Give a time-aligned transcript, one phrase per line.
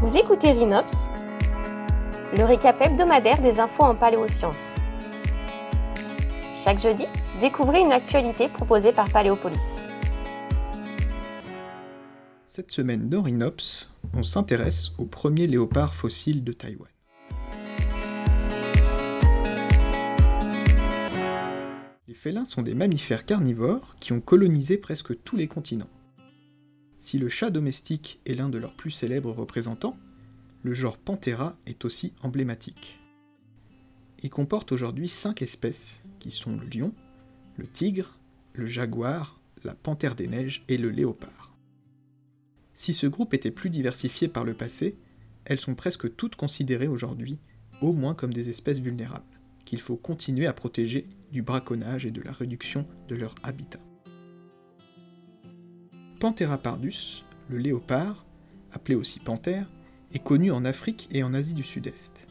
[0.00, 1.10] Vous écoutez Rhinops,
[2.36, 4.76] le récap hebdomadaire des infos en paléosciences.
[6.52, 7.04] Chaque jeudi,
[7.40, 9.84] découvrez une actualité proposée par Paléopolis.
[12.46, 16.88] Cette semaine dans Rhinops, on s'intéresse au premier léopard fossile de Taïwan.
[22.06, 25.90] Les félins sont des mammifères carnivores qui ont colonisé presque tous les continents.
[26.98, 29.96] Si le chat domestique est l'un de leurs plus célèbres représentants,
[30.62, 32.98] le genre Panthera est aussi emblématique.
[34.22, 36.92] Il comporte aujourd'hui 5 espèces, qui sont le lion,
[37.56, 38.18] le tigre,
[38.52, 41.54] le jaguar, la panthère des neiges et le léopard.
[42.74, 44.96] Si ce groupe était plus diversifié par le passé,
[45.44, 47.38] elles sont presque toutes considérées aujourd'hui
[47.80, 52.22] au moins comme des espèces vulnérables, qu'il faut continuer à protéger du braconnage et de
[52.22, 53.80] la réduction de leur habitat.
[56.20, 58.26] Panthera pardus, le léopard,
[58.72, 59.70] appelé aussi panthère,
[60.12, 62.26] est connu en Afrique et en Asie du Sud-Est.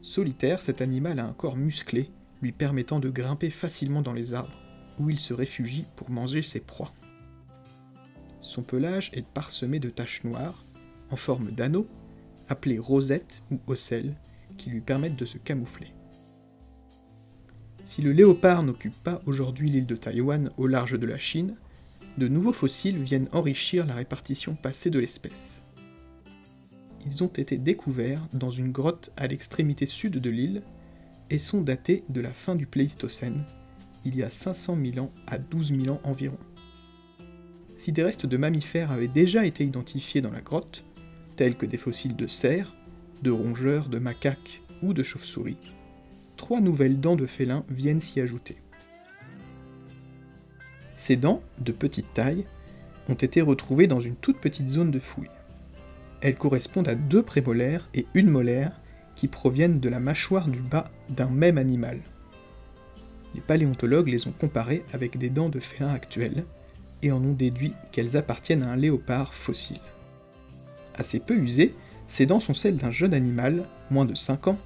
[0.00, 2.10] Solitaire, cet animal a un corps musclé,
[2.40, 4.60] lui permettant de grimper facilement dans les arbres,
[5.00, 6.92] où il se réfugie pour manger ses proies.
[8.40, 10.64] Son pelage est parsemé de taches noires,
[11.10, 11.88] en forme d'anneaux,
[12.48, 14.14] appelées rosettes ou ocelles,
[14.56, 15.92] qui lui permettent de se camoufler.
[17.82, 21.56] Si le léopard n'occupe pas aujourd'hui l'île de Taïwan au large de la Chine,
[22.18, 25.62] de nouveaux fossiles viennent enrichir la répartition passée de l'espèce.
[27.06, 30.62] Ils ont été découverts dans une grotte à l'extrémité sud de l'île
[31.30, 33.44] et sont datés de la fin du Pléistocène,
[34.04, 36.38] il y a 500 000 ans à 12 000 ans environ.
[37.76, 40.84] Si des restes de mammifères avaient déjà été identifiés dans la grotte,
[41.36, 42.74] tels que des fossiles de cerfs,
[43.22, 45.74] de rongeurs, de macaques ou de chauves-souris,
[46.36, 48.56] trois nouvelles dents de félins viennent s'y ajouter.
[50.94, 52.44] Ces dents, de petite taille,
[53.08, 55.30] ont été retrouvées dans une toute petite zone de fouille.
[56.20, 58.80] Elles correspondent à deux prémolaires et une molaire
[59.16, 62.00] qui proviennent de la mâchoire du bas d'un même animal.
[63.34, 66.44] Les paléontologues les ont comparées avec des dents de félins actuelles
[67.02, 69.80] et en ont déduit qu'elles appartiennent à un léopard fossile.
[70.94, 71.74] Assez peu usées,
[72.06, 74.58] ces dents sont celles d'un jeune animal, moins de 5 ans,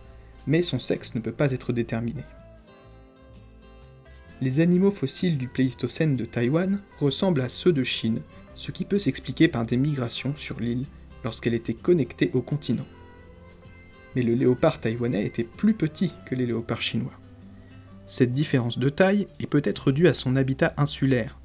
[0.47, 2.23] mais son sexe ne peut pas être déterminé
[4.41, 8.21] les animaux fossiles du Pléistocène de Taïwan ressemblent à ceux de Chine,
[8.55, 10.87] ce qui peut s'expliquer par des migrations sur l'île
[11.25, 12.87] lorsqu'elle était connectée au continent.
[14.15, 17.19] Mais le léopard taïwanais était plus petit que les léopards chinois.
[18.07, 21.39] Cette différence de taille est peut-être due à son habitat insulaire.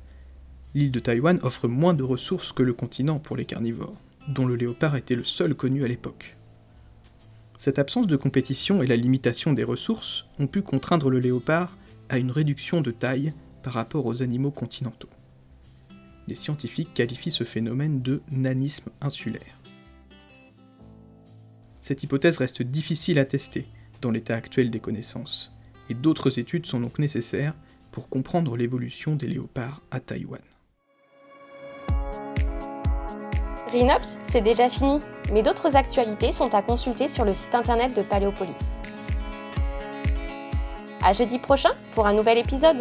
[0.76, 4.00] L'île de Taïwan offre moins de ressources que le continent pour les carnivores,
[4.30, 6.38] dont le léopard était le seul connu à l'époque.
[7.58, 11.78] Cette absence de compétition et la limitation des ressources ont pu contraindre le léopard
[12.10, 15.10] à une réduction de taille par rapport aux animaux continentaux.
[16.28, 19.60] Les scientifiques qualifient ce phénomène de nanisme insulaire.
[21.82, 23.68] Cette hypothèse reste difficile à tester
[24.02, 25.54] dans l'état actuel des connaissances,
[25.90, 27.56] et d'autres études sont donc nécessaires
[27.92, 30.42] pour comprendre l'évolution des léopards à Taïwan.
[33.72, 35.00] Rhinops, c'est déjà fini,
[35.34, 38.80] mais d'autres actualités sont à consulter sur le site internet de Paléopolis.
[41.04, 42.78] À jeudi prochain pour un nouvel épisode.